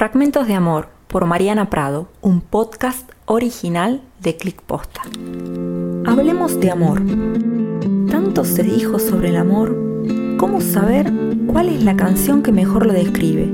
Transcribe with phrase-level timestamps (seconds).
[0.00, 5.02] Fragmentos de Amor por Mariana Prado, un podcast original de Click Posta.
[6.06, 7.02] Hablemos de amor.
[8.10, 9.76] Tanto se dijo sobre el amor,
[10.38, 11.12] ¿cómo saber
[11.46, 13.46] cuál es la canción que mejor lo describe?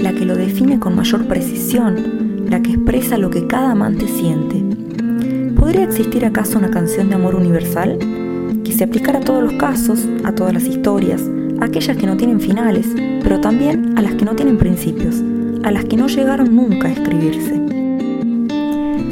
[0.00, 4.62] La que lo define con mayor precisión, la que expresa lo que cada amante siente.
[5.56, 7.98] ¿Podría existir acaso una canción de amor universal?
[8.64, 11.20] Que se aplicara a todos los casos, a todas las historias,
[11.60, 12.86] aquellas que no tienen finales,
[13.24, 15.20] pero también a las que no tienen principios
[15.64, 17.54] a las que no llegaron nunca a escribirse.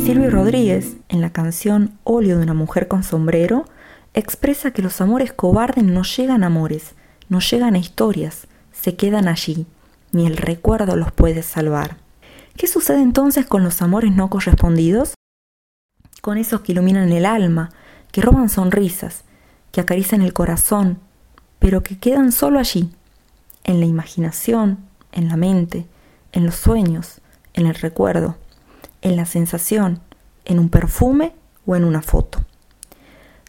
[0.05, 3.67] Silvio Rodríguez, en la canción Óleo de una mujer con sombrero,
[4.15, 6.95] expresa que los amores cobardes no llegan a amores,
[7.29, 9.67] no llegan a historias, se quedan allí,
[10.13, 11.99] ni el recuerdo los puede salvar.
[12.57, 15.15] ¿Qué sucede entonces con los amores no correspondidos?
[16.23, 17.71] Con esos que iluminan el alma,
[18.11, 19.25] que roban sonrisas,
[19.71, 20.99] que acarician el corazón,
[21.59, 22.91] pero que quedan solo allí,
[23.65, 24.79] en la imaginación,
[25.13, 25.87] en la mente,
[26.33, 27.21] en los sueños,
[27.55, 28.37] en el recuerdo,
[29.03, 30.01] en la sensación,
[30.45, 31.33] en un perfume
[31.67, 32.41] o en una foto.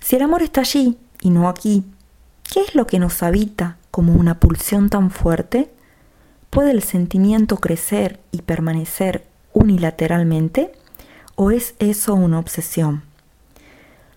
[0.02, 1.84] Si el amor está allí y no aquí,
[2.52, 5.72] ¿qué es lo que nos habita como una pulsión tan fuerte?
[6.50, 10.72] ¿Puede el sentimiento crecer y permanecer unilateralmente?
[11.36, 13.04] ¿O es eso una obsesión?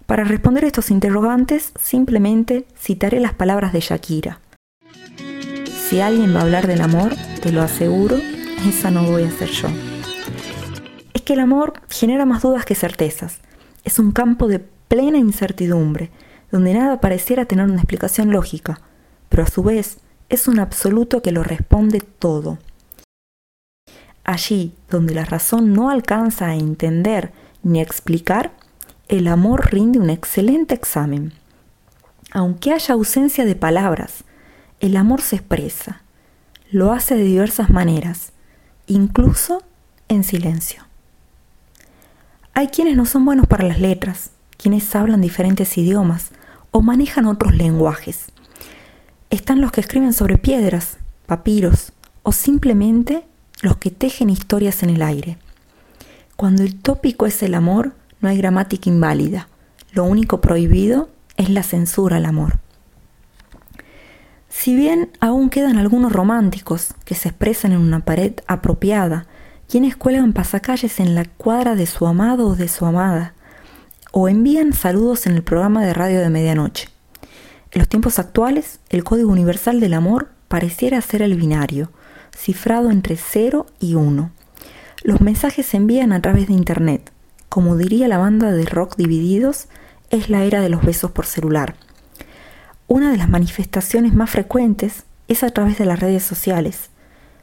[0.07, 4.41] Para responder estos interrogantes, simplemente citaré las palabras de Shakira.
[5.89, 8.17] Si alguien va a hablar del amor, te lo aseguro,
[8.69, 9.69] esa no voy a ser yo.
[11.15, 13.41] Es que el amor genera más dudas que certezas.
[13.85, 16.11] Es un campo de plena incertidumbre,
[16.51, 18.81] donde nada pareciera tener una explicación lógica,
[19.29, 22.59] pero a su vez es un absoluto que lo responde todo.
[24.25, 27.33] Allí donde la razón no alcanza a entender
[27.63, 28.53] ni a explicar,
[29.09, 31.33] el amor rinde un excelente examen.
[32.31, 34.25] Aunque haya ausencia de palabras,
[34.81, 36.03] el amor se expresa.
[36.71, 38.33] Lo hace de diversas maneras,
[38.87, 39.63] incluso
[40.09, 40.85] en silencio.
[42.55, 46.31] Hay quienes no son buenos para las letras, quienes hablan diferentes idiomas
[46.71, 48.27] o manejan otros lenguajes.
[49.31, 51.93] Están los que escriben sobre piedras, papiros
[52.23, 53.25] o simplemente
[53.63, 55.39] los que tejen historias en el aire.
[56.37, 59.49] Cuando el tópico es el amor, no hay gramática inválida.
[59.93, 62.62] Lo único prohibido es la censura al amor.
[64.55, 69.27] Si bien aún quedan algunos románticos que se expresan en una pared apropiada,
[69.69, 73.35] quienes cuelgan pasacalles en la cuadra de su amado o de su amada,
[74.13, 76.91] o envían saludos en el programa de radio de medianoche.
[77.73, 81.91] En los tiempos actuales, el código universal del amor pareciera ser el binario,
[82.37, 84.31] cifrado entre 0 y 1.
[85.03, 87.11] Los mensajes se envían a través de Internet.
[87.49, 89.67] Como diría la banda de rock Divididos,
[90.11, 91.75] es la era de los besos por celular.
[92.95, 96.91] Una de las manifestaciones más frecuentes es a través de las redes sociales,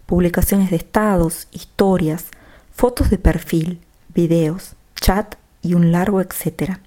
[0.05, 2.25] publicaciones de estados, historias,
[2.71, 3.81] fotos de perfil,
[4.13, 6.81] videos, chat y un largo etcétera.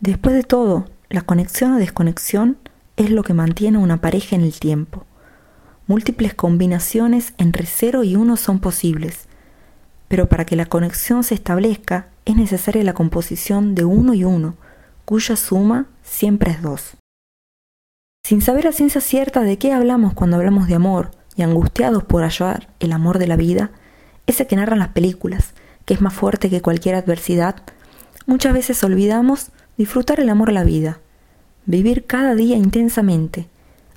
[0.00, 2.58] Después de todo, la conexión o desconexión
[2.96, 5.04] es lo que mantiene una pareja en el tiempo.
[5.86, 9.28] Múltiples combinaciones entre 0 y 1 son posibles,
[10.08, 14.56] pero para que la conexión se establezca es necesaria la composición de 1 y 1,
[15.04, 16.96] cuya suma siempre es 2.
[18.26, 22.24] Sin saber a ciencia cierta de qué hablamos cuando hablamos de amor y angustiados por
[22.24, 23.70] hallar el amor de la vida,
[24.26, 25.54] ese que narran las películas,
[25.84, 27.54] que es más fuerte que cualquier adversidad,
[28.26, 30.98] muchas veces olvidamos disfrutar el amor a la vida,
[31.66, 33.46] vivir cada día intensamente,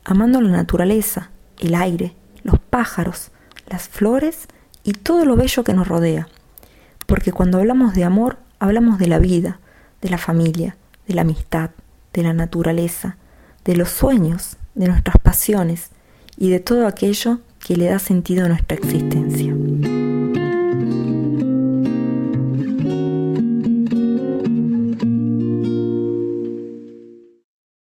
[0.05, 2.13] amando la naturaleza, el aire,
[2.43, 3.31] los pájaros,
[3.67, 4.47] las flores
[4.83, 6.27] y todo lo bello que nos rodea.
[7.07, 9.59] Porque cuando hablamos de amor, hablamos de la vida,
[10.03, 11.71] de la familia, de la amistad,
[12.13, 13.17] de la naturaleza,
[13.69, 15.91] de los sueños, de nuestras pasiones
[16.37, 19.53] y de todo aquello que le da sentido a nuestra existencia.